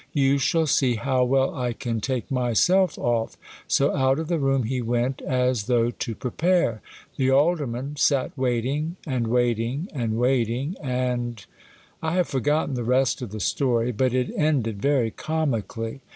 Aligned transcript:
You 0.13 0.39
shall 0.39 0.65
see 0.65 0.95
hov/ 0.95 1.29
w^ell 1.29 1.55
I 1.55 1.73
can 1.73 2.01
take 2.01 2.31
myself 2.31 2.97
off. 2.97 3.37
So 3.67 3.95
out 3.95 4.17
of 4.17 4.29
the 4.29 4.39
room 4.39 4.63
he 4.63 4.81
went, 4.81 5.21
as 5.21 5.65
though 5.65 5.91
to 5.91 6.15
prepare. 6.15 6.81
The 7.17 7.29
Alderman 7.29 7.97
sat 7.97 8.35
waiting, 8.35 8.95
and 9.05 9.27
waiting, 9.27 9.89
and 9.93 10.17
waiting, 10.17 10.75
and 10.81 11.45
1 11.99 12.13
have 12.15 12.27
forgotten 12.27 12.73
the 12.73 12.83
rest 12.83 13.21
of 13.21 13.29
the 13.29 13.39
story; 13.39 13.91
but 13.91 14.15
it 14.15 14.31
ended 14.35 14.81
very 14.81 15.11
comically. 15.11 15.99